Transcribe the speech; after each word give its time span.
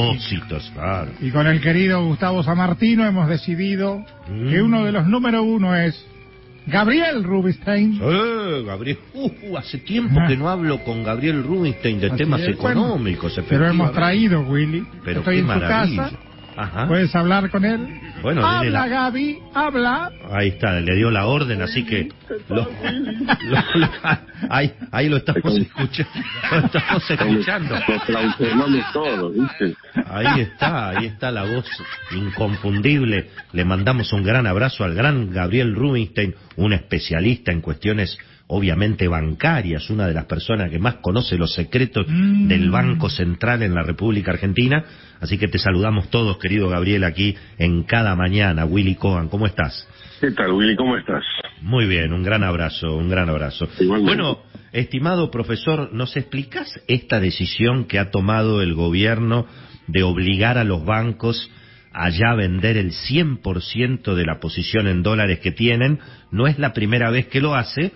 depósitos, 0.00 0.70
claro. 0.74 1.10
Y 1.20 1.30
con 1.30 1.46
el 1.46 1.60
querido 1.60 2.04
Gustavo 2.04 2.42
Samartino 2.42 3.06
hemos 3.06 3.28
decidido 3.28 4.04
que 4.26 4.60
uno 4.62 4.84
de 4.84 4.92
los 4.92 5.06
número 5.06 5.42
uno 5.42 5.74
es 5.74 6.04
Gabriel 6.66 7.22
Rubinstein. 7.22 7.98
Eh, 8.02 8.62
Gabriel, 8.66 8.98
uh, 9.14 9.56
hace 9.56 9.78
tiempo 9.78 10.20
que 10.26 10.36
no 10.36 10.48
hablo 10.48 10.82
con 10.84 11.04
Gabriel 11.04 11.42
Rubinstein 11.44 12.00
de 12.00 12.08
Así 12.08 12.16
temas 12.16 12.40
es, 12.42 12.56
bueno, 12.58 12.80
económicos, 12.82 13.40
Pero 13.48 13.68
hemos 13.68 13.92
traído, 13.92 14.40
Willy. 14.42 14.84
Pero 15.04 15.20
Estoy 15.20 15.34
qué 15.36 15.40
en 15.40 15.46
maravilla. 15.46 16.08
su 16.08 16.14
casa. 16.14 16.22
Ajá. 16.58 16.88
Puedes 16.88 17.14
hablar 17.14 17.50
con 17.50 17.66
él. 17.66 17.86
Bueno, 18.22 18.44
habla, 18.44 18.70
la- 18.70 18.88
Gaby, 18.88 19.38
habla. 19.54 20.10
Ahí 20.32 20.48
está, 20.48 20.80
le 20.80 20.96
dio 20.96 21.10
la 21.10 21.26
orden, 21.26 21.60
así 21.60 21.84
que 21.84 22.08
lo- 22.48 22.56
lo- 22.64 23.62
lo- 23.74 23.88
ahí, 24.48 24.72
ahí 24.90 25.08
lo 25.08 25.16
estamos 25.16 25.56
escuchando. 25.56 26.12
Lo 26.50 26.58
estamos 26.58 27.10
escuchando. 27.10 27.74
Nos 27.74 28.92
todos, 28.92 29.34
¿viste? 29.34 29.74
Ahí 30.08 30.40
está, 30.40 30.90
ahí 30.90 31.06
está 31.06 31.30
la 31.30 31.44
voz 31.44 31.66
inconfundible. 32.12 33.30
Le 33.52 33.64
mandamos 33.64 34.12
un 34.12 34.22
gran 34.22 34.46
abrazo 34.46 34.84
al 34.84 34.94
gran 34.94 35.30
Gabriel 35.32 35.74
Rubinstein, 35.74 36.34
un 36.56 36.72
especialista 36.72 37.52
en 37.52 37.60
cuestiones 37.60 38.18
obviamente 38.48 39.08
bancarias, 39.08 39.90
una 39.90 40.06
de 40.06 40.14
las 40.14 40.26
personas 40.26 40.70
que 40.70 40.78
más 40.78 40.96
conoce 40.96 41.36
los 41.36 41.52
secretos 41.52 42.06
Mm. 42.08 42.46
del 42.46 42.70
Banco 42.70 43.10
Central 43.10 43.62
en 43.62 43.74
la 43.74 43.82
República 43.82 44.30
Argentina. 44.30 44.84
Así 45.20 45.36
que 45.38 45.48
te 45.48 45.58
saludamos 45.58 46.10
todos, 46.10 46.38
querido 46.38 46.68
Gabriel, 46.68 47.04
aquí 47.04 47.36
en 47.58 47.82
cada 47.84 48.14
mañana. 48.14 48.64
Willy 48.64 48.94
Cohen, 48.94 49.28
¿cómo 49.28 49.46
estás? 49.46 49.86
¿Qué 50.20 50.30
tal, 50.30 50.52
Willy? 50.52 50.76
¿Cómo 50.76 50.96
estás? 50.96 51.22
Muy 51.60 51.86
bien, 51.86 52.12
un 52.12 52.22
gran 52.22 52.42
abrazo, 52.42 52.96
un 52.96 53.10
gran 53.10 53.28
abrazo. 53.28 53.68
Igualmente. 53.78 54.22
Bueno, 54.22 54.38
estimado 54.72 55.30
profesor, 55.30 55.92
¿nos 55.92 56.16
explicas 56.16 56.72
esta 56.88 57.20
decisión 57.20 57.84
que 57.84 57.98
ha 57.98 58.10
tomado 58.10 58.62
el 58.62 58.74
gobierno 58.74 59.46
de 59.86 60.02
obligar 60.02 60.56
a 60.56 60.64
los 60.64 60.84
bancos 60.84 61.50
a 61.92 62.08
ya 62.08 62.34
vender 62.34 62.78
el 62.78 62.92
100% 62.92 64.14
de 64.14 64.24
la 64.24 64.40
posición 64.40 64.86
en 64.86 65.02
dólares 65.02 65.40
que 65.40 65.52
tienen? 65.52 66.00
No 66.30 66.46
es 66.46 66.58
la 66.58 66.72
primera 66.72 67.10
vez 67.10 67.26
que 67.26 67.42
lo 67.42 67.54
hace, 67.54 67.92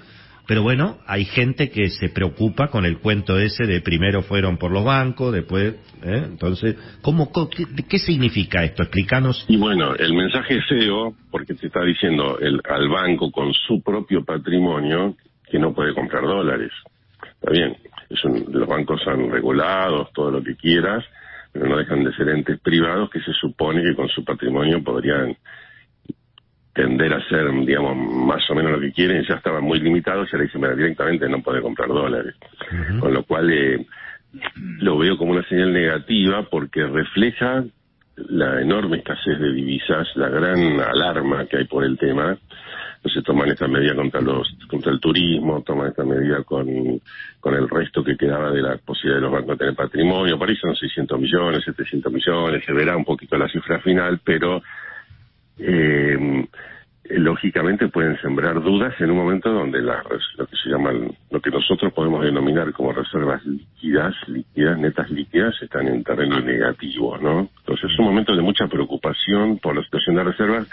pero 0.51 0.65
bueno, 0.65 0.99
hay 1.07 1.27
gente 1.27 1.71
que 1.71 1.91
se 1.91 2.09
preocupa 2.09 2.67
con 2.73 2.85
el 2.85 2.99
cuento 2.99 3.39
ese 3.39 3.69
de 3.69 3.81
primero 3.83 4.23
fueron 4.23 4.59
por 4.59 4.73
los 4.73 4.85
bancos, 4.85 5.33
después, 5.33 5.77
¿eh? 6.03 6.25
entonces, 6.27 6.75
¿cómo, 7.03 7.31
qué, 7.49 7.67
qué 7.89 7.99
significa 8.01 8.65
esto? 8.65 8.83
Explícanos. 8.83 9.45
Y 9.47 9.57
bueno, 9.59 9.95
el 9.95 10.13
mensaje 10.13 10.57
es 10.59 10.67
feo 10.67 11.15
porque 11.31 11.55
te 11.55 11.69
está 11.69 11.85
diciendo 11.85 12.37
el, 12.41 12.61
al 12.69 12.89
banco 12.89 13.31
con 13.31 13.53
su 13.55 13.81
propio 13.81 14.25
patrimonio 14.25 15.15
que 15.49 15.61
no 15.61 15.73
puede 15.73 15.95
comprar 15.95 16.25
dólares. 16.25 16.73
Está 17.23 17.53
bien, 17.53 17.77
es 18.09 18.25
un- 18.25 18.47
los 18.51 18.67
bancos 18.67 19.01
son 19.05 19.31
regulados, 19.31 20.13
todo 20.13 20.33
lo 20.33 20.43
que 20.43 20.57
quieras, 20.57 21.05
pero 21.53 21.69
no 21.69 21.77
dejan 21.77 22.03
de 22.03 22.13
ser 22.15 22.29
entes 22.29 22.59
privados 22.59 23.09
que 23.09 23.21
se 23.21 23.33
supone 23.35 23.85
que 23.85 23.95
con 23.95 24.09
su 24.09 24.25
patrimonio 24.25 24.83
podrían 24.83 25.37
tender 26.73 27.13
a 27.13 27.17
hacer, 27.17 27.51
digamos, 27.65 27.97
más 27.97 28.49
o 28.51 28.55
menos 28.55 28.73
lo 28.73 28.81
que 28.81 28.93
quieren, 28.93 29.25
ya 29.29 29.35
estaban 29.35 29.65
muy 29.65 29.81
limitados 29.81 30.29
y 30.29 30.37
ahora 30.37 30.45
dicen, 30.45 30.61
mira, 30.61 30.75
directamente 30.75 31.29
no 31.29 31.43
puede 31.43 31.61
comprar 31.61 31.89
dólares. 31.89 32.35
Con 33.01 33.13
lo 33.13 33.25
cual 33.25 33.51
eh, 33.53 33.87
lo 34.79 34.99
veo 34.99 35.17
como 35.17 35.33
una 35.33 35.47
señal 35.49 35.73
negativa 35.73 36.45
porque 36.49 36.87
refleja 36.87 37.65
la 38.29 38.61
enorme 38.61 38.99
escasez 38.99 39.39
de 39.39 39.53
divisas, 39.53 40.09
la 40.15 40.29
gran 40.29 40.81
alarma 40.81 41.47
que 41.47 41.59
hay 41.59 41.65
por 41.65 41.85
el 41.85 41.99
tema. 41.99 42.37
Entonces 42.97 43.25
toman 43.25 43.49
esta 43.49 43.67
medida 43.67 43.95
contra 43.95 44.21
los 44.21 44.47
contra 44.69 44.93
el 44.93 45.01
turismo, 45.01 45.63
toman 45.63 45.89
esta 45.89 46.05
medida 46.05 46.43
con, 46.45 46.69
con 47.41 47.55
el 47.55 47.67
resto 47.67 48.05
que 48.05 48.15
quedaba 48.15 48.51
de 48.51 48.61
la 48.61 48.77
posibilidad 48.77 49.17
de 49.17 49.23
los 49.23 49.33
bancos 49.33 49.57
de 49.57 49.65
tener 49.65 49.75
patrimonio. 49.75 50.39
Por 50.39 50.51
ahí 50.51 50.57
son 50.57 50.77
600 50.77 51.19
millones, 51.19 51.65
700 51.65 52.13
millones, 52.13 52.63
se 52.65 52.73
verá 52.75 52.97
un 52.97 53.07
poquito 53.07 53.39
la 53.39 53.49
cifra 53.49 53.81
final, 53.81 54.21
pero 54.23 54.63
eh, 55.61 56.47
lógicamente 57.11 57.89
pueden 57.89 58.21
sembrar 58.21 58.63
dudas 58.63 58.95
en 59.01 59.11
un 59.11 59.17
momento 59.17 59.51
donde 59.51 59.81
la 59.83 60.03
lo 60.37 60.47
que 60.47 60.57
se 60.57 60.71
llaman, 60.71 61.11
lo 61.31 61.41
que 61.41 61.51
nosotros 61.51 61.93
podemos 61.93 62.25
denominar 62.25 62.73
como 62.73 62.93
reservas 62.93 63.45
líquidas, 63.45 64.15
líquidas, 64.29 64.79
netas 64.79 65.11
líquidas, 65.11 65.55
están 65.61 65.89
en 65.89 66.05
terreno 66.05 66.41
negativo, 66.41 67.19
¿no? 67.19 67.49
Entonces 67.59 67.91
es 67.91 67.99
un 67.99 68.07
momento 68.07 68.35
de 68.35 68.43
mucha 68.43 68.67
preocupación 68.69 69.59
por 69.59 69.75
la 69.75 69.83
situación 69.83 70.17
de 70.17 70.25
reservas 70.25 70.69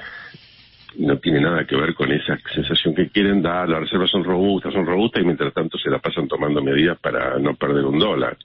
no 0.98 1.18
tiene 1.20 1.42
nada 1.42 1.66
que 1.66 1.76
ver 1.76 1.94
con 1.94 2.12
esa 2.12 2.38
sensación 2.54 2.96
que 2.96 3.10
quieren 3.10 3.42
dar, 3.42 3.70
las 3.70 3.82
reservas 3.82 4.10
son 4.10 4.24
robustas, 4.24 4.74
son 4.74 4.86
robustas 4.86 5.22
y 5.22 5.26
mientras 5.26 5.54
tanto 5.54 5.78
se 5.78 5.90
la 5.90 6.00
pasan 6.00 6.28
tomando 6.28 6.62
medidas 6.62 6.98
para 7.00 7.38
no 7.40 7.56
perder 7.56 7.86
un 7.86 8.00
dólar. 8.00 8.38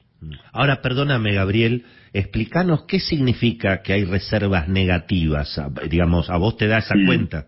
Ahora, 0.52 0.80
perdóname, 0.82 1.32
Gabriel, 1.34 1.84
explícanos 2.12 2.84
qué 2.86 3.00
significa 3.00 3.82
que 3.82 3.92
hay 3.92 4.04
reservas 4.04 4.68
negativas. 4.68 5.60
Digamos, 5.88 6.30
¿a 6.30 6.36
vos 6.36 6.56
te 6.56 6.66
da 6.66 6.78
esa 6.78 6.94
Sí. 6.94 7.04
cuenta? 7.06 7.46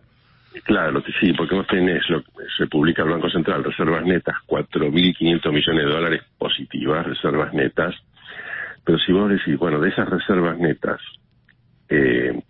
Claro, 0.62 1.02
que 1.02 1.12
sí, 1.20 1.32
porque 1.32 1.54
vos 1.54 1.66
tenés, 1.66 2.08
lo, 2.08 2.22
se 2.56 2.66
publica 2.68 3.02
el 3.02 3.10
Banco 3.10 3.28
Central, 3.28 3.64
reservas 3.64 4.04
netas, 4.04 4.36
4.500 4.46 5.52
millones 5.52 5.84
de 5.84 5.90
dólares 5.92 6.22
positivas, 6.38 7.04
reservas 7.04 7.52
netas, 7.52 7.94
pero 8.84 8.98
si 8.98 9.12
vos 9.12 9.30
decís, 9.30 9.58
bueno, 9.58 9.80
de 9.80 9.88
esas 9.88 10.08
reservas 10.08 10.56
netas, 10.58 11.00
eh, 11.88 12.40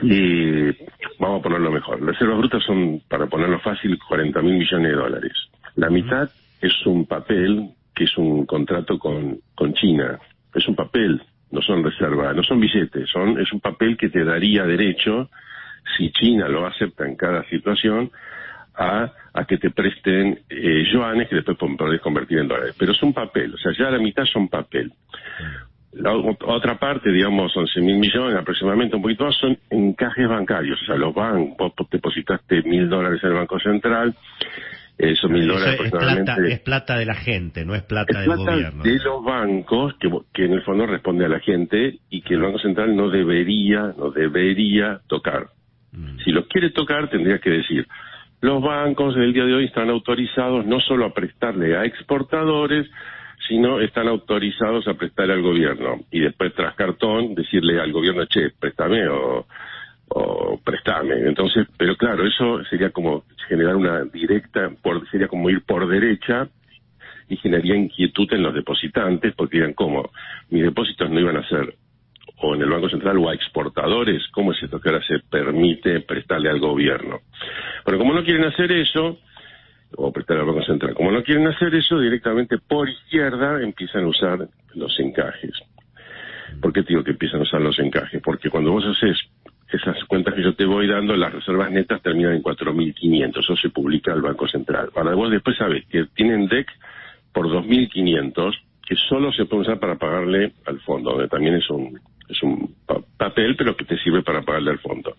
que, 0.00 0.76
vamos 1.20 1.40
a 1.40 1.42
ponerlo 1.42 1.70
mejor, 1.70 2.02
reservas 2.02 2.38
brutas 2.38 2.62
son, 2.64 3.00
para 3.08 3.26
ponerlo 3.26 3.60
fácil, 3.60 3.96
40 4.08 4.42
mil 4.42 4.54
millones 4.54 4.90
de 4.90 4.96
dólares. 4.96 5.32
La 5.76 5.90
mitad 5.90 6.28
es 6.60 6.74
un 6.86 7.06
papel 7.06 7.70
que 7.94 8.04
es 8.04 8.16
un 8.18 8.46
contrato 8.46 8.98
con, 8.98 9.38
con 9.54 9.74
China, 9.74 10.18
es 10.54 10.66
un 10.68 10.74
papel, 10.74 11.22
no 11.50 11.62
son 11.62 11.84
reservas, 11.84 12.34
no 12.34 12.42
son 12.42 12.60
billetes, 12.60 13.08
son, 13.10 13.40
es 13.40 13.52
un 13.52 13.60
papel 13.60 13.96
que 13.96 14.08
te 14.08 14.24
daría 14.24 14.64
derecho 14.64 15.30
si 15.96 16.10
China 16.10 16.48
lo 16.48 16.66
acepta 16.66 17.06
en 17.06 17.16
cada 17.16 17.44
situación, 17.44 18.10
a, 18.76 19.12
a 19.32 19.44
que 19.44 19.58
te 19.58 19.70
presten 19.70 20.40
eh, 20.48 20.84
yuanes 20.92 21.28
que 21.28 21.36
después 21.36 21.56
podés 21.78 22.00
convertir 22.00 22.38
en 22.38 22.48
dólares. 22.48 22.74
Pero 22.78 22.92
es 22.92 23.02
un 23.02 23.12
papel, 23.12 23.54
o 23.54 23.58
sea, 23.58 23.72
ya 23.78 23.90
la 23.90 23.98
mitad 23.98 24.24
son 24.24 24.48
papel. 24.48 24.92
La 25.92 26.12
otra 26.12 26.76
parte, 26.76 27.12
digamos, 27.12 27.56
11 27.56 27.80
mil 27.80 27.98
millones 27.98 28.36
aproximadamente, 28.36 28.96
un 28.96 29.02
poquito 29.02 29.26
más, 29.26 29.36
son 29.36 29.56
encajes 29.70 30.28
bancarios. 30.28 30.82
O 30.82 30.86
sea, 30.86 30.96
los 30.96 31.14
bancos, 31.14 31.72
vos 31.76 31.88
depositaste 31.88 32.62
mil 32.62 32.88
dólares 32.88 33.20
en 33.22 33.30
el 33.30 33.36
Banco 33.36 33.60
Central, 33.60 34.12
esos 34.96 35.30
mil 35.30 35.46
dólares 35.48 35.80
es, 35.84 35.90
plata, 35.90 36.36
es 36.48 36.60
plata 36.60 36.96
de 36.96 37.06
la 37.06 37.14
gente, 37.14 37.64
no 37.64 37.74
es 37.74 37.82
plata 37.82 38.12
Es 38.12 38.18
del 38.18 38.36
plata 38.36 38.52
gobierno. 38.52 38.82
de 38.82 38.98
los 39.00 39.24
bancos 39.24 39.94
que, 39.98 40.08
que 40.32 40.44
en 40.44 40.52
el 40.52 40.62
fondo 40.62 40.86
responde 40.86 41.24
a 41.24 41.28
la 41.28 41.40
gente 41.40 41.98
y 42.10 42.22
que 42.22 42.34
el 42.34 42.42
Banco 42.42 42.58
Central 42.58 42.94
no 42.94 43.10
debería, 43.10 43.92
no 43.98 44.10
debería 44.10 45.00
tocar. 45.08 45.48
Mm. 45.92 46.18
Si 46.24 46.30
los 46.30 46.46
quiere 46.46 46.70
tocar, 46.70 47.10
tendría 47.10 47.38
que 47.38 47.50
decir, 47.50 47.86
los 48.40 48.62
bancos 48.62 49.14
del 49.14 49.32
día 49.32 49.44
de 49.44 49.54
hoy 49.54 49.64
están 49.64 49.90
autorizados 49.90 50.66
no 50.66 50.78
solo 50.80 51.06
a 51.06 51.14
prestarle 51.14 51.76
a 51.76 51.84
exportadores, 51.84 52.86
sino 53.48 53.80
están 53.80 54.08
autorizados 54.08 54.86
a 54.86 54.94
prestar 54.94 55.30
al 55.30 55.42
gobierno. 55.42 56.00
Y 56.10 56.20
después, 56.20 56.54
tras 56.54 56.74
cartón, 56.74 57.34
decirle 57.34 57.80
al 57.80 57.92
gobierno, 57.92 58.24
che, 58.26 58.50
préstame 58.58 59.08
o, 59.08 59.46
o 60.14 60.60
préstame. 60.62 61.26
Entonces, 61.26 61.66
pero 61.76 61.96
claro, 61.96 62.26
eso 62.26 62.64
sería 62.64 62.90
como 62.90 63.24
generar 63.48 63.76
una 63.76 64.04
directa, 64.04 64.70
por, 64.82 65.08
sería 65.10 65.28
como 65.28 65.50
ir 65.50 65.62
por 65.64 65.88
derecha 65.88 66.48
y 67.28 67.36
generaría 67.36 67.76
inquietud 67.76 68.32
en 68.32 68.42
los 68.42 68.54
depositantes 68.54 69.34
porque 69.34 69.58
dirán, 69.58 69.74
¿cómo? 69.74 70.10
Mis 70.50 70.62
depósitos 70.62 71.10
no 71.10 71.20
iban 71.20 71.36
a 71.36 71.48
ser 71.48 71.74
o 72.36 72.54
en 72.54 72.62
el 72.62 72.70
Banco 72.70 72.88
Central 72.88 73.18
o 73.18 73.28
a 73.28 73.34
exportadores, 73.34 74.22
¿cómo 74.32 74.52
es 74.52 74.62
esto 74.62 74.80
que 74.80 74.88
ahora 74.88 75.02
se 75.04 75.18
permite 75.30 76.00
prestarle 76.00 76.50
al 76.50 76.58
gobierno? 76.58 77.20
Pero 77.84 77.98
como 77.98 78.12
no 78.12 78.24
quieren 78.24 78.44
hacer 78.44 78.70
eso, 78.72 79.18
o 79.96 80.12
prestar 80.12 80.38
al 80.38 80.46
Banco 80.46 80.64
Central, 80.64 80.94
como 80.94 81.12
no 81.12 81.22
quieren 81.22 81.46
hacer 81.46 81.74
eso, 81.74 81.98
directamente 81.98 82.58
por 82.58 82.88
izquierda 82.88 83.62
empiezan 83.62 84.04
a 84.04 84.08
usar 84.08 84.48
los 84.74 84.98
encajes. 85.00 85.52
¿Por 86.60 86.72
qué 86.72 86.82
digo 86.82 87.02
que 87.02 87.12
empiezan 87.12 87.40
a 87.40 87.44
usar 87.44 87.60
los 87.60 87.78
encajes? 87.78 88.20
Porque 88.22 88.50
cuando 88.50 88.72
vos 88.72 88.84
haces 88.84 89.18
esas 89.74 90.02
cuentas 90.04 90.34
que 90.34 90.42
yo 90.42 90.54
te 90.54 90.64
voy 90.64 90.86
dando, 90.86 91.16
las 91.16 91.32
reservas 91.32 91.70
netas 91.70 92.02
terminan 92.02 92.34
en 92.34 92.42
4.500, 92.42 93.38
eso 93.40 93.56
se 93.56 93.70
publica 93.70 94.12
al 94.12 94.22
Banco 94.22 94.46
Central. 94.48 94.90
Ahora 94.94 95.14
vos 95.14 95.30
después 95.30 95.56
sabés 95.56 95.84
que 95.86 96.06
tienen 96.14 96.46
DEC 96.48 96.66
por 97.32 97.46
2.500, 97.48 98.54
que 98.86 98.96
solo 99.08 99.32
se 99.32 99.46
puede 99.46 99.62
usar 99.62 99.78
para 99.80 99.96
pagarle 99.96 100.52
al 100.66 100.80
fondo, 100.80 101.10
donde 101.12 101.28
también 101.28 101.54
es 101.54 101.68
un, 101.70 101.98
es 102.28 102.42
un 102.42 102.74
pa- 102.86 103.00
papel, 103.16 103.56
pero 103.56 103.76
que 103.76 103.84
te 103.84 103.98
sirve 103.98 104.22
para 104.22 104.42
pagarle 104.42 104.70
al 104.72 104.78
fondo. 104.78 105.16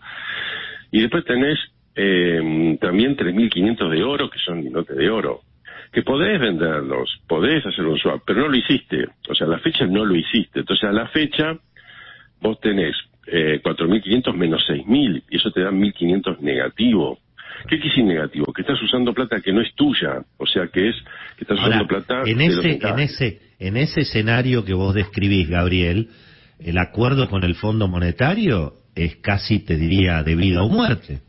Y 0.92 1.00
después 1.00 1.24
tenés 1.24 1.58
eh, 1.94 2.78
también 2.80 3.16
3.500 3.16 3.90
de 3.90 4.02
oro, 4.04 4.30
que 4.30 4.38
son 4.38 4.62
lingotes 4.62 4.96
de 4.96 5.10
oro, 5.10 5.40
que 5.92 6.02
podés 6.02 6.38
venderlos, 6.40 7.20
podés 7.26 7.64
hacer 7.66 7.84
un 7.86 7.98
swap, 7.98 8.22
pero 8.26 8.40
no 8.42 8.48
lo 8.48 8.56
hiciste. 8.56 9.06
O 9.28 9.34
sea, 9.34 9.46
a 9.46 9.50
la 9.50 9.58
fecha 9.58 9.86
no 9.86 10.04
lo 10.04 10.14
hiciste. 10.14 10.60
Entonces, 10.60 10.88
a 10.88 10.92
la 10.92 11.06
fecha 11.08 11.56
vos 12.40 12.60
tenés 12.60 12.94
eh, 13.26 13.60
4.500 13.62 14.34
menos 14.34 14.62
6.000, 14.68 15.22
y 15.30 15.36
eso 15.36 15.50
te 15.50 15.60
da 15.60 15.70
1.500 15.70 16.40
negativo. 16.40 17.18
¿Qué 17.68 17.78
decir 17.78 18.04
negativo? 18.04 18.52
Que 18.52 18.62
estás 18.62 18.80
usando 18.82 19.12
plata 19.12 19.40
que 19.40 19.52
no 19.52 19.60
es 19.60 19.74
tuya, 19.74 20.22
o 20.36 20.46
sea, 20.46 20.68
que 20.68 20.90
es 20.90 20.96
que 21.36 21.42
estás 21.44 21.58
Ahora, 21.58 21.76
usando 21.76 21.88
plata 21.88 22.22
en 22.24 22.40
ese, 22.40 22.78
en 22.80 22.98
ese, 22.98 23.40
en 23.58 23.76
ese 23.76 24.02
escenario 24.02 24.64
que 24.64 24.74
vos 24.74 24.94
describís, 24.94 25.48
Gabriel, 25.48 26.08
el 26.60 26.78
acuerdo 26.78 27.28
con 27.28 27.44
el 27.44 27.54
Fondo 27.54 27.88
Monetario 27.88 28.74
es 28.94 29.16
casi, 29.16 29.60
te 29.60 29.76
diría, 29.76 30.22
de 30.22 30.36
vida 30.36 30.62
o 30.62 30.68
muerte. 30.68 31.20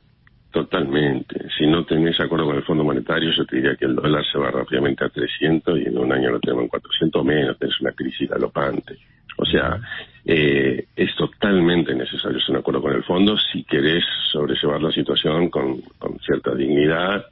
Totalmente. 0.52 1.48
Si 1.58 1.68
no 1.68 1.86
tenés 1.86 2.20
acuerdo 2.20 2.46
con 2.46 2.56
el 2.56 2.64
Fondo 2.64 2.84
Monetario, 2.84 3.32
yo 3.32 3.46
te 3.46 3.58
diría 3.58 3.76
que 3.76 3.86
el 3.86 3.96
dólar 3.96 4.24
se 4.32 4.38
va 4.38 4.50
rápidamente 4.50 5.04
a 5.04 5.10
300 5.10 5.80
y 5.80 5.84
en 5.88 5.98
un 5.98 6.12
año 6.12 6.32
lo 6.32 6.40
tenemos 6.40 6.64
en 6.64 6.70
400 6.70 7.26
menos, 7.26 7.60
tenés 7.60 7.80
una 7.82 7.92
crisis 7.92 8.30
galopante. 8.30 8.98
O 9.38 9.46
sea, 9.46 9.80
eh, 10.26 10.88
es 10.96 11.16
totalmente 11.16 11.96
necesario 11.96 12.38
hacer 12.38 12.52
un 12.52 12.58
acuerdo 12.58 12.82
con 12.82 12.94
el 12.94 13.04
fondo 13.04 13.38
si 13.38 13.64
querés 13.64 14.04
sobrellevar 14.32 14.82
la 14.82 14.92
situación 14.92 15.50
con, 15.50 15.82
con 15.98 16.20
cierta 16.20 16.54
dignidad 16.54 17.26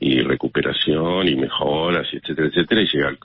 y 0.00 0.20
recuperación 0.20 1.28
y 1.28 1.36
mejoras, 1.36 2.08
etcétera, 2.12 2.48
etcétera, 2.48 2.82
y 2.82 2.86
llegar 2.86 3.16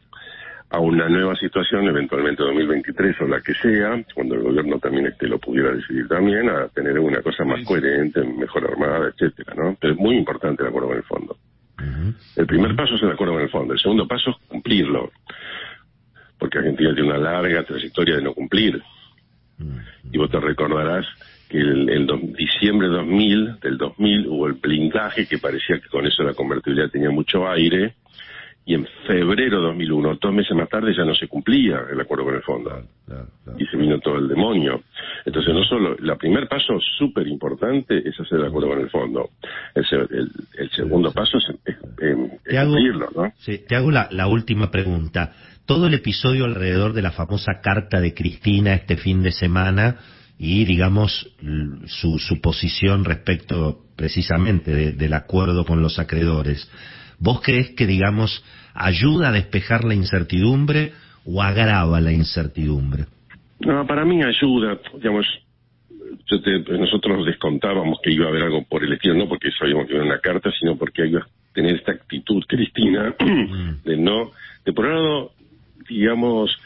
a 0.70 0.80
una 0.80 1.08
nueva 1.08 1.36
situación, 1.36 1.88
eventualmente 1.88 2.44
2023 2.44 3.22
o 3.22 3.28
la 3.28 3.42
que 3.42 3.54
sea, 3.56 4.04
cuando 4.14 4.36
el 4.36 4.42
gobierno 4.42 4.78
también 4.80 5.08
este 5.08 5.28
lo 5.28 5.40
pudiera 5.40 5.72
decidir 5.72 6.08
también, 6.08 6.50
a 6.50 6.68
tener 6.68 7.00
una 7.00 7.22
cosa 7.22 7.46
más 7.46 7.64
coherente, 7.66 8.22
mejor 8.24 8.66
armada, 8.66 9.08
etcétera, 9.08 9.54
¿no? 9.56 9.78
Pero 9.80 9.94
es 9.94 10.00
muy 10.00 10.18
importante 10.18 10.64
el 10.64 10.70
acuerdo 10.70 10.90
con 10.90 10.98
el 10.98 11.04
fondo. 11.04 11.38
El 12.36 12.46
primer 12.46 12.76
paso 12.76 12.96
es 12.96 13.04
el 13.04 13.12
acuerdo 13.12 13.34
con 13.34 13.44
el 13.44 13.50
fondo, 13.50 13.74
el 13.74 13.80
segundo 13.80 14.08
paso 14.08 14.32
es 14.32 14.38
cumplirlo, 14.48 15.12
porque 16.38 16.60
Argentina 16.60 16.94
tiene 16.94 17.10
una 17.10 17.18
larga 17.18 17.64
trayectoria 17.64 18.18
de 18.18 18.22
no 18.22 18.34
cumplir. 18.34 18.82
Y 20.12 20.18
vos 20.18 20.30
te 20.30 20.40
recordarás 20.40 21.06
que 21.50 21.58
el, 21.58 21.90
el 21.90 22.34
diciembre 22.34 22.88
2000, 22.88 23.60
del 23.60 23.78
2000 23.78 24.28
hubo 24.28 24.48
el 24.48 24.54
blindaje 24.54 25.28
que 25.28 25.38
parecía 25.38 25.80
que 25.80 25.88
con 25.88 26.06
eso 26.06 26.24
la 26.24 26.34
convertibilidad 26.34 26.90
tenía 26.90 27.10
mucho 27.10 27.48
aire, 27.50 27.96
y 28.68 28.74
en 28.74 28.88
febrero 29.06 29.62
de 29.62 29.68
2001, 29.68 30.18
dos 30.20 30.34
meses 30.34 30.58
más 30.58 30.68
tarde, 30.68 30.92
ya 30.96 31.06
no 31.06 31.14
se 31.14 31.28
cumplía 31.28 31.84
el 31.92 32.02
acuerdo 32.02 32.26
con 32.26 32.34
el 32.36 32.42
fondo. 32.42 32.82
Y 33.60 33.66
se 33.68 33.78
vino 33.78 34.00
todo 34.00 34.18
el 34.18 34.28
demonio. 34.28 34.82
Entonces, 35.24 35.54
no 35.54 35.64
solo, 35.64 35.96
el 35.96 36.18
primer 36.18 36.48
paso 36.48 36.80
súper 36.98 37.28
importante 37.28 37.98
es 37.98 38.20
hacer 38.20 38.40
el 38.40 38.46
acuerdo 38.46 38.70
con 38.70 38.80
el 38.80 38.90
fondo. 38.90 39.30
El, 39.76 40.32
el, 40.58 40.70
segundo 40.72 41.12
paso 41.12 41.38
es, 41.38 41.46
es, 41.68 41.78
cumplirlo, 42.66 43.10
¿no? 43.16 43.32
Sí, 43.38 43.60
te 43.68 43.76
hago 43.76 43.92
la, 43.92 44.08
la 44.10 44.26
última 44.26 44.72
pregunta. 44.72 45.34
Todo 45.68 45.86
el 45.86 45.94
episodio 45.94 46.46
alrededor 46.46 46.94
de 46.94 47.04
la 47.04 47.12
famosa 47.12 47.62
carta 47.62 48.02
de 48.02 48.16
Cristina 48.16 48.74
este 48.74 48.98
fin 48.98 49.22
de 49.22 49.32
semana 49.32 49.98
y, 50.40 50.66
digamos, 50.66 51.32
su, 51.86 52.18
su 52.18 52.42
posición 52.42 53.06
respecto 53.06 53.86
precisamente 53.96 54.94
del 54.94 55.14
acuerdo 55.14 55.66
con 55.66 55.84
los 55.84 56.00
acreedores 56.00 56.68
¿Vos 57.20 57.42
crees 57.42 57.72
que, 57.72 57.86
digamos, 57.86 58.44
ayuda 58.74 59.30
a 59.30 59.32
despejar 59.32 59.84
la 59.84 59.94
incertidumbre 59.94 60.94
o 61.26 61.42
agrava 61.42 62.00
la 62.02 62.12
incertidumbre? 62.12 63.06
No, 63.60 63.86
para 63.88 64.06
mí 64.06 64.22
ayuda, 64.22 64.80
digamos, 64.96 65.26
nosotros 66.80 67.26
descontábamos 67.26 68.00
que 68.04 68.12
iba 68.12 68.26
a 68.26 68.30
haber 68.30 68.44
algo 68.44 68.64
por 68.64 68.84
el 68.84 68.94
estilo, 68.94 69.16
no 69.16 69.28
porque 69.28 69.50
sabíamos 69.58 69.88
que 69.88 69.96
era 69.96 70.04
una 70.04 70.20
carta, 70.20 70.52
sino 70.60 70.76
porque 70.76 71.08
iba 71.08 71.22
a 71.22 71.28
tener 71.54 71.76
esta 71.76 71.94
actitud, 71.94 72.44
Cristina, 72.48 73.16
de 73.86 73.98
no, 73.98 74.32
de 74.66 74.74
por 74.74 74.86
un 74.86 74.94
lado, 74.94 75.32
digamos, 75.88 76.58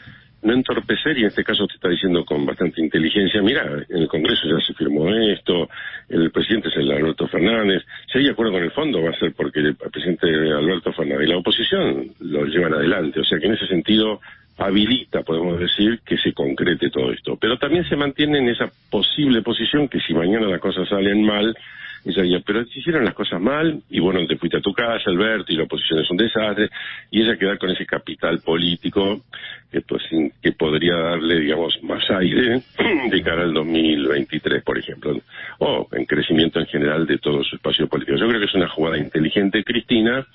no 0.42 0.54
entorpecer, 0.54 1.18
y 1.18 1.22
en 1.22 1.26
este 1.26 1.44
caso 1.44 1.66
te 1.66 1.74
está 1.74 1.88
diciendo 1.88 2.24
con 2.24 2.46
bastante 2.46 2.80
inteligencia, 2.80 3.42
mira, 3.42 3.84
en 3.88 3.98
el 3.98 4.08
Congreso 4.08 4.48
ya 4.48 4.64
se 4.64 4.74
firmó 4.74 5.08
esto, 5.10 5.68
el 6.08 6.30
presidente 6.30 6.68
es 6.68 6.76
el 6.76 6.90
Alberto 6.90 7.26
Fernández, 7.28 7.82
si 8.10 8.18
hay 8.18 8.28
acuerdo 8.28 8.52
con 8.52 8.62
el 8.62 8.70
fondo 8.70 9.02
va 9.02 9.10
a 9.10 9.18
ser 9.18 9.32
porque 9.32 9.60
el 9.60 9.76
presidente 9.76 10.26
Alberto 10.26 10.92
Fernández 10.92 11.28
y 11.28 11.30
la 11.30 11.38
oposición 11.38 12.06
lo 12.20 12.44
llevan 12.46 12.74
adelante, 12.74 13.20
o 13.20 13.24
sea 13.24 13.38
que 13.38 13.46
en 13.46 13.54
ese 13.54 13.66
sentido 13.66 14.20
habilita, 14.60 15.22
podemos 15.22 15.58
decir, 15.58 16.00
que 16.04 16.18
se 16.18 16.32
concrete 16.32 16.90
todo 16.90 17.12
esto. 17.12 17.36
Pero 17.40 17.56
también 17.56 17.88
se 17.88 17.96
mantiene 17.96 18.38
en 18.38 18.48
esa 18.50 18.70
posible 18.90 19.42
posición 19.42 19.88
que 19.88 20.00
si 20.00 20.12
mañana 20.12 20.46
las 20.46 20.60
cosas 20.60 20.88
salen 20.88 21.24
mal, 21.24 21.56
ella 22.04 22.40
pero 22.44 22.64
se 22.64 22.78
hicieron 22.78 23.04
las 23.04 23.14
cosas 23.14 23.40
mal 23.40 23.82
y 23.90 24.00
bueno, 24.00 24.24
te 24.26 24.36
fuiste 24.36 24.58
a 24.58 24.60
tu 24.60 24.72
casa, 24.72 25.10
Alberto, 25.10 25.52
y 25.52 25.56
la 25.56 25.64
oposición 25.64 26.00
es 26.00 26.10
un 26.10 26.16
desastre, 26.16 26.70
y 27.10 27.22
ella 27.22 27.36
queda 27.36 27.56
con 27.56 27.70
ese 27.70 27.86
capital 27.86 28.40
político 28.40 29.22
que, 29.70 29.80
pues, 29.82 30.02
que 30.42 30.52
podría 30.52 30.96
darle, 30.96 31.40
digamos, 31.40 31.78
más 31.82 32.02
aire 32.10 32.62
de 33.10 33.22
cara 33.22 33.42
al 33.42 33.52
2023, 33.52 34.62
por 34.62 34.78
ejemplo, 34.78 35.20
o 35.58 35.88
en 35.92 36.04
crecimiento 36.06 36.58
en 36.58 36.66
general 36.66 37.06
de 37.06 37.18
todo 37.18 37.44
su 37.44 37.56
espacio 37.56 37.86
político. 37.88 38.18
Yo 38.18 38.28
creo 38.28 38.40
que 38.40 38.46
es 38.46 38.54
una 38.54 38.68
jugada 38.68 38.98
inteligente, 38.98 39.62
Cristina, 39.62 40.26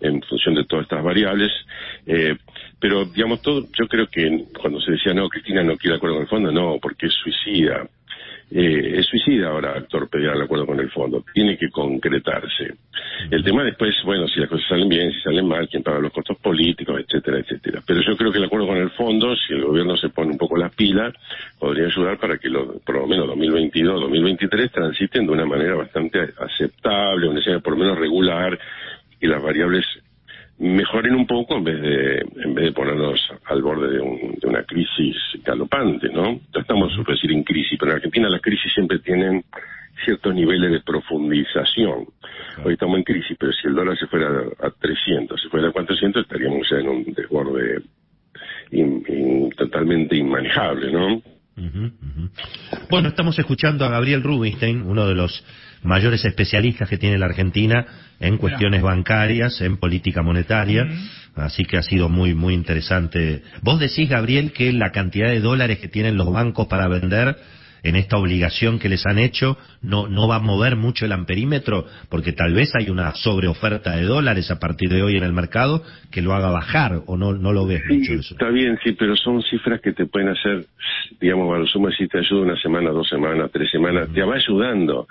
en 0.00 0.22
función 0.22 0.54
de 0.54 0.64
todas 0.64 0.84
estas 0.84 1.02
variables, 1.02 1.50
eh, 2.06 2.36
pero 2.78 3.06
digamos 3.06 3.40
todo, 3.40 3.66
yo 3.78 3.88
creo 3.88 4.06
que 4.06 4.44
cuando 4.60 4.80
se 4.80 4.92
decía 4.92 5.14
no, 5.14 5.28
Cristina 5.28 5.62
no 5.62 5.76
quiere 5.76 5.96
acuerdo 5.96 6.16
con 6.16 6.22
el 6.22 6.28
fondo, 6.28 6.52
no, 6.52 6.78
porque 6.80 7.06
es 7.06 7.14
suicida 7.14 7.88
eh, 8.50 8.98
es 8.98 9.06
suicida 9.06 9.48
ahora 9.48 9.84
torpedear 9.88 10.36
el 10.36 10.42
acuerdo 10.42 10.66
con 10.66 10.78
el 10.78 10.90
fondo. 10.90 11.24
Tiene 11.34 11.58
que 11.58 11.68
concretarse. 11.68 12.74
El 13.30 13.42
tema 13.42 13.64
después, 13.64 13.94
bueno, 14.04 14.28
si 14.28 14.38
las 14.38 14.48
cosas 14.48 14.68
salen 14.68 14.88
bien, 14.88 15.12
si 15.12 15.20
salen 15.20 15.48
mal, 15.48 15.68
quién 15.68 15.82
paga 15.82 15.98
los 15.98 16.12
costos 16.12 16.36
políticos, 16.38 17.00
etcétera, 17.00 17.40
etcétera. 17.40 17.82
Pero 17.84 18.00
yo 18.02 18.16
creo 18.16 18.30
que 18.30 18.38
el 18.38 18.44
acuerdo 18.44 18.68
con 18.68 18.76
el 18.76 18.90
fondo, 18.90 19.34
si 19.36 19.52
el 19.52 19.64
gobierno 19.64 19.96
se 19.96 20.10
pone 20.10 20.30
un 20.30 20.38
poco 20.38 20.56
las 20.56 20.74
pilas, 20.74 21.12
podría 21.58 21.86
ayudar 21.86 22.18
para 22.18 22.38
que 22.38 22.48
lo, 22.48 22.78
por 22.78 22.96
lo 22.96 23.06
menos 23.06 23.26
2022, 23.26 24.00
2023 24.02 24.70
transiten 24.70 25.26
de 25.26 25.32
una 25.32 25.46
manera 25.46 25.74
bastante 25.74 26.20
aceptable, 26.38 27.28
una 27.28 27.60
por 27.60 27.72
lo 27.72 27.78
menos 27.78 27.98
regular, 27.98 28.58
y 29.20 29.26
las 29.26 29.42
variables 29.42 29.84
mejoren 30.58 31.14
un 31.14 31.26
poco 31.26 31.56
en 31.56 31.64
vez 31.64 31.80
de 31.80 32.18
en 32.18 32.54
vez 32.54 32.64
de 32.66 32.72
ponernos 32.72 33.20
al 33.44 33.62
borde 33.62 33.92
de, 33.92 34.00
una 34.46 34.62
crisis 34.62 35.16
galopante, 35.44 36.08
¿no? 36.08 36.40
Ya 36.54 36.60
estamos, 36.60 36.92
decir, 37.06 37.32
en 37.32 37.42
crisis, 37.42 37.65
Argentina 37.96 38.28
las 38.28 38.40
crisis 38.40 38.72
siempre 38.72 38.98
tienen 39.00 39.44
ciertos 40.04 40.34
niveles 40.34 40.70
de 40.70 40.80
profundización. 40.80 42.06
Hoy 42.64 42.74
estamos 42.74 42.98
en 42.98 43.04
crisis, 43.04 43.36
pero 43.38 43.52
si 43.52 43.68
el 43.68 43.74
dólar 43.74 43.96
se 43.98 44.06
fuera 44.06 44.28
a 44.60 44.70
300, 44.70 45.40
si 45.40 45.48
fuera 45.48 45.68
a 45.68 45.72
400, 45.72 46.22
estaríamos 46.22 46.68
ya 46.70 46.78
en 46.78 46.88
un 46.88 47.04
desborde 47.12 47.82
totalmente 49.56 50.16
inmanejable, 50.16 50.92
¿no? 50.92 51.22
Bueno, 52.90 53.08
estamos 53.08 53.38
escuchando 53.38 53.84
a 53.84 53.88
Gabriel 53.88 54.22
Rubinstein, 54.22 54.82
uno 54.82 55.06
de 55.06 55.14
los 55.14 55.42
mayores 55.82 56.24
especialistas 56.24 56.88
que 56.88 56.98
tiene 56.98 57.16
la 57.16 57.26
Argentina 57.26 57.86
en 58.20 58.36
cuestiones 58.36 58.82
bancarias, 58.82 59.60
en 59.62 59.78
política 59.78 60.22
monetaria, 60.22 60.86
así 61.34 61.64
que 61.64 61.78
ha 61.78 61.82
sido 61.82 62.08
muy, 62.08 62.34
muy 62.34 62.52
interesante. 62.52 63.42
Vos 63.62 63.80
decís, 63.80 64.08
Gabriel, 64.08 64.52
que 64.52 64.72
la 64.72 64.90
cantidad 64.90 65.28
de 65.28 65.40
dólares 65.40 65.78
que 65.78 65.88
tienen 65.88 66.16
los 66.16 66.30
bancos 66.30 66.66
para 66.66 66.88
vender 66.88 67.36
en 67.82 67.96
esta 67.96 68.16
obligación 68.16 68.78
que 68.78 68.88
les 68.88 69.06
han 69.06 69.18
hecho 69.18 69.56
no, 69.82 70.08
no 70.08 70.28
va 70.28 70.36
a 70.36 70.40
mover 70.40 70.76
mucho 70.76 71.04
el 71.04 71.12
amperímetro, 71.12 71.86
porque 72.08 72.32
tal 72.32 72.54
vez 72.54 72.74
hay 72.74 72.90
una 72.90 73.14
sobreoferta 73.14 73.96
de 73.96 74.02
dólares 74.02 74.50
a 74.50 74.58
partir 74.58 74.90
de 74.90 75.02
hoy 75.02 75.16
en 75.16 75.22
el 75.22 75.32
mercado 75.32 75.82
que 76.10 76.22
lo 76.22 76.34
haga 76.34 76.50
bajar, 76.50 77.02
o 77.06 77.16
no, 77.16 77.32
no 77.32 77.52
lo 77.52 77.66
ves 77.66 77.82
mucho 77.88 78.12
eso. 78.12 78.34
Está 78.34 78.50
bien, 78.50 78.78
sí, 78.82 78.92
pero 78.92 79.16
son 79.16 79.42
cifras 79.42 79.80
que 79.80 79.92
te 79.92 80.06
pueden 80.06 80.28
hacer, 80.28 80.66
digamos, 81.20 81.54
a 81.54 81.58
lo 81.58 81.66
sumo, 81.66 81.90
si 81.90 82.08
te 82.08 82.18
ayuda 82.18 82.42
una 82.42 82.60
semana, 82.60 82.90
dos 82.90 83.08
semanas, 83.08 83.50
tres 83.52 83.70
semanas, 83.70 84.08
te 84.12 84.22
va 84.22 84.34
ayudando 84.34 85.06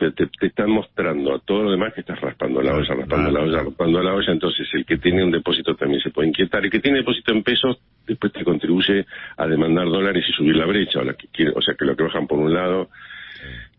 te, 0.00 0.26
te, 0.26 0.46
están 0.46 0.70
mostrando 0.70 1.34
a 1.34 1.38
todo 1.40 1.64
lo 1.64 1.70
demás 1.72 1.92
que 1.92 2.00
estás 2.00 2.20
raspando 2.20 2.62
la 2.62 2.74
olla, 2.74 2.94
raspando 2.94 3.30
la 3.30 3.40
olla, 3.40 3.62
raspando 3.62 4.02
la 4.02 4.14
olla, 4.14 4.32
entonces 4.32 4.66
el 4.72 4.86
que 4.86 4.96
tiene 4.96 5.22
un 5.22 5.30
depósito 5.30 5.74
también 5.74 6.00
se 6.00 6.10
puede 6.10 6.28
inquietar. 6.28 6.64
El 6.64 6.70
que 6.70 6.80
tiene 6.80 6.98
depósito 6.98 7.32
en 7.32 7.42
pesos 7.42 7.78
después 8.06 8.32
te 8.32 8.42
contribuye 8.44 9.06
a 9.36 9.46
demandar 9.46 9.86
dólares 9.86 10.24
y 10.28 10.32
subir 10.32 10.56
la 10.56 10.66
brecha, 10.66 11.00
o, 11.00 11.04
la 11.04 11.14
que 11.14 11.28
quiere, 11.28 11.52
o 11.54 11.60
sea 11.60 11.74
que 11.74 11.84
lo 11.84 11.94
que 11.94 12.04
bajan 12.04 12.26
por 12.26 12.38
un 12.38 12.52
lado 12.52 12.88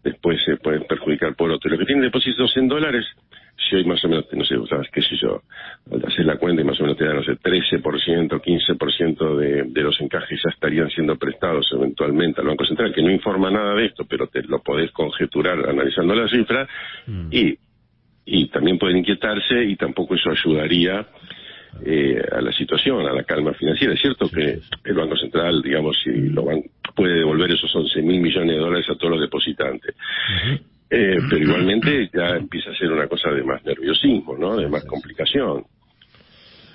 después 0.04 0.40
se 0.46 0.58
pueden 0.58 0.84
perjudicar 0.84 1.36
por 1.36 1.52
otro. 1.52 1.70
Lo 1.70 1.78
que 1.78 1.86
tiene 1.86 2.04
depósitos 2.04 2.56
en 2.58 2.68
dólares 2.68 3.06
si 3.58 3.76
hoy 3.76 3.86
más 3.86 4.04
o 4.04 4.10
menos, 4.10 4.26
no 4.32 4.44
sé, 4.44 4.56
sabes 4.68 4.90
qué 4.92 5.02
sé 5.02 5.16
yo, 5.22 5.42
hacer 6.06 6.26
la 6.26 6.38
cuenta 6.38 6.62
y 6.62 6.66
más 6.66 6.80
o 6.80 6.84
menos 6.84 6.98
te 6.98 7.06
dan, 7.06 7.18
no 7.18 7.24
sé, 7.24 7.34
13%, 7.34 8.42
15% 8.42 9.36
de, 9.38 9.64
de 9.64 9.82
los 9.82 10.00
encajes 10.02 10.40
ya 10.44 10.50
estarían 10.50 10.90
siendo 10.90 11.16
prestados 11.18 11.68
eventualmente 11.74 12.42
al 12.42 12.48
Banco 12.48 12.66
Central, 12.66 12.94
que 12.94 13.02
no 13.02 13.12
informa 13.12 13.52
nada 13.52 13.76
de 13.76 13.86
esto, 13.86 14.06
pero 14.06 14.28
te 14.28 14.44
lo 14.44 14.60
podés 14.60 14.92
conjeturar 14.92 15.70
analizando 15.70 16.16
la 16.16 16.28
cifra, 16.28 16.68
mm. 17.08 17.28
y, 17.32 17.58
y 18.26 18.48
también 18.50 18.78
pueden 18.78 18.98
inquietarse 18.98 19.64
y 19.64 19.76
tampoco 19.76 20.16
eso 20.16 20.32
ayudaría 20.32 21.08
eh, 21.86 22.22
a 22.32 22.42
la 22.42 22.52
situación, 22.52 23.08
a 23.08 23.14
la 23.14 23.24
calma 23.24 23.54
financiera. 23.54 23.94
Es 23.94 24.02
cierto 24.02 24.30
que 24.30 24.60
el 24.84 24.94
Banco 24.94 25.16
Central, 25.16 25.62
digamos, 25.62 25.98
si 26.04 26.12
lo 26.12 26.44
van, 26.44 26.62
puede 26.96 27.20
devolver 27.20 27.50
esos 27.52 27.74
11 27.74 28.02
mil 28.02 28.20
millones 28.20 28.56
de 28.56 28.62
dólares 28.62 28.90
a 28.90 28.96
todos 28.96 29.12
los 29.12 29.22
depositantes. 29.22 29.96
Eh, 30.92 31.18
pero 31.30 31.38
igualmente 31.44 32.10
ya 32.14 32.36
empieza 32.36 32.72
a 32.72 32.76
ser 32.76 32.92
una 32.92 33.08
cosa 33.08 33.30
de 33.30 33.44
más 33.44 33.64
nerviosismo, 33.64 34.38
¿no? 34.38 34.58
De 34.58 34.68
más 34.68 34.84
complicación. 34.86 35.66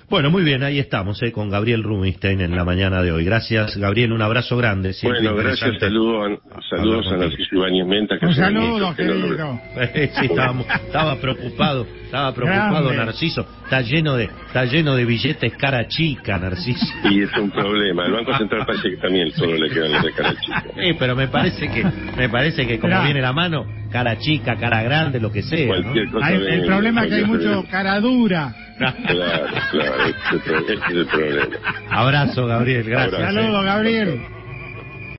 Bueno, 0.09 0.31
muy 0.31 0.43
bien, 0.45 0.63
ahí 0.63 0.79
estamos, 0.79 1.21
eh, 1.21 1.33
con 1.33 1.49
Gabriel 1.49 1.83
Rubinstein 1.83 2.39
en 2.39 2.55
la 2.55 2.63
mañana 2.63 3.01
de 3.01 3.11
hoy. 3.11 3.25
Gracias, 3.25 3.75
Gabriel, 3.75 4.13
un 4.13 4.21
abrazo 4.21 4.55
grande. 4.55 4.93
siempre 4.93 5.19
Bueno, 5.21 5.35
gracias, 5.35 5.67
interesante. 5.73 5.85
saludos 5.85 6.39
a, 6.49 6.61
saludos 6.77 7.07
a 7.07 7.09
contigo. 7.09 7.29
Narciso 7.29 7.55
Ibáñez 7.57 7.87
Menta. 7.87 8.17
Que 8.17 8.25
Un 8.25 8.33
saludo, 8.33 8.79
no 8.79 8.95
querido. 8.95 9.59
Eh, 9.75 10.09
sí, 10.17 10.25
estábamos- 10.27 10.65
estaba 10.85 11.17
preocupado, 11.19 11.85
estaba 12.05 12.33
preocupado 12.33 12.85
Grande. 12.87 13.05
Narciso. 13.05 13.45
Está 13.65 13.81
lleno 13.81 14.15
de, 14.15 14.29
está 14.47 14.63
lleno 14.63 14.95
de 14.95 15.03
billetes 15.03 15.53
cara 15.57 15.85
chica, 15.89 16.39
Narciso. 16.39 16.85
Y 17.09 17.23
es 17.23 17.37
un 17.37 17.51
problema. 17.51 18.05
El 18.05 18.13
Banco 18.13 18.37
Central 18.37 18.65
parece 18.65 18.89
que 18.91 18.97
también 18.97 19.29
solo 19.33 19.57
le 19.57 19.69
quedan 19.69 19.91
los 19.91 20.03
de 20.03 20.13
cara 20.13 20.33
chica. 20.39 20.63
Sí, 20.73 20.93
pero 20.97 21.17
me 21.17 21.27
parece 21.27 21.67
que, 21.67 21.83
me 22.15 22.29
parece 22.29 22.65
que 22.65 22.79
como 22.79 22.93
Mirá. 22.93 23.03
viene 23.03 23.21
la 23.21 23.33
mano, 23.33 23.65
cara 23.91 24.17
chica, 24.17 24.55
cara 24.55 24.81
grande, 24.83 25.19
lo 25.19 25.33
que 25.33 25.43
sea. 25.43 25.65
¿no? 25.75 25.81
Cualquier 25.81 26.09
cosa. 26.11 26.25
Hay- 26.27 26.35
el 26.47 26.65
problema 26.65 27.03
es 27.03 27.09
que 27.09 27.15
hay 27.15 27.25
mucho 27.25 27.65
cara 27.69 27.99
dura. 27.99 28.55
Claro, 28.77 29.47
claro, 29.71 30.03
ese 30.05 30.73
es 30.73 30.81
el 30.89 31.07
problema. 31.07 31.57
Abrazo, 31.89 32.45
Gabriel, 32.45 32.83
gracias. 32.83 33.13
Abrazo. 33.13 33.33
Saludos, 33.33 33.65
Gabriel. 33.65 34.21